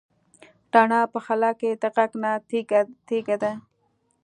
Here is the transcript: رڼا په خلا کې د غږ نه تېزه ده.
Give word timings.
رڼا 0.73 1.01
په 1.13 1.19
خلا 1.25 1.51
کې 1.59 1.69
د 1.81 1.83
غږ 1.95 2.11
نه 2.23 2.31
تېزه 3.07 3.35
ده. 3.43 3.51